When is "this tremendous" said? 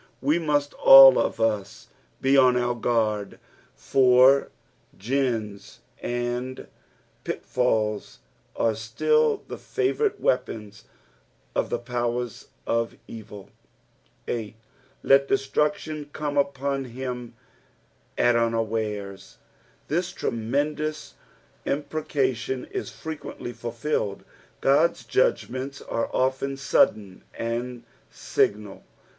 19.87-21.13